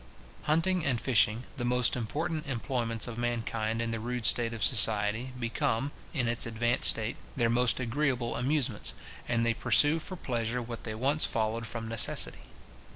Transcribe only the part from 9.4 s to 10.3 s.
they pursue for